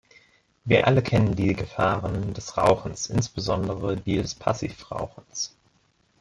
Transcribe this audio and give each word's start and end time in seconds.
Wir 0.65 0.87
alle 0.87 1.03
kennen 1.03 1.35
die 1.35 1.53
Gefahren 1.53 2.33
des 2.33 2.57
Rauchens, 2.57 3.05
insbesondere 3.07 3.97
die 3.97 4.15
des 4.15 4.33
Passivrauchens. 4.33 5.55